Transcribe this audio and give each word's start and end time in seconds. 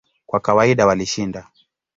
Kwa 0.25 0.39
kawaida 0.39 0.85
walishinda. 0.87 1.47